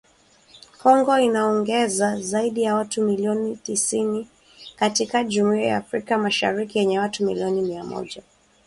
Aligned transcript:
Kongo 0.81 1.19
inaongeza 1.19 2.21
zaidi 2.21 2.63
ya 2.63 2.75
watu 2.75 3.01
milioni 3.01 3.55
tisini 3.57 4.27
katika 4.75 5.23
Jumuiya 5.23 5.67
ya 5.67 5.77
Afrika 5.77 6.17
Mashariki 6.17 6.79
yenye 6.79 6.99
watu 6.99 7.23
milioni 7.25 7.61
mia 7.61 7.83
moja 7.83 7.87
sabini 7.93 8.15
na 8.15 8.21
saba. 8.21 8.27